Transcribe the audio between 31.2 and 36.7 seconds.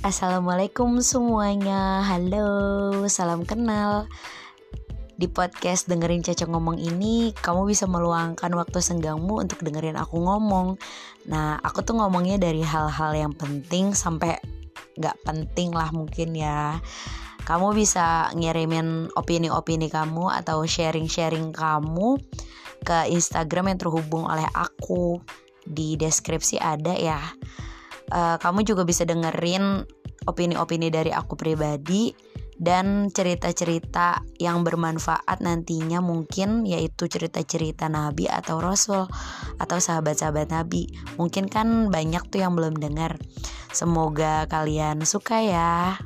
pribadi dan cerita-cerita yang bermanfaat nantinya mungkin